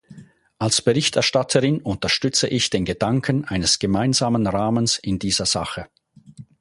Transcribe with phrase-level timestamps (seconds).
[0.57, 5.89] Als Berichterstatterin unterstütze ich den Gedanken eines gemeinsamen Rahmens in dieser Sache.